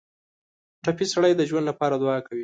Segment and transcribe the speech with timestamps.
[0.83, 2.39] ټپي سړی د ژوند لپاره دعا کوي.